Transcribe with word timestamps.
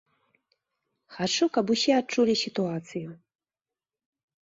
Хачу, 1.17 1.45
каб 1.59 1.65
усе 1.75 1.91
адчулі 2.01 2.33
сітуацыю. 2.45 3.09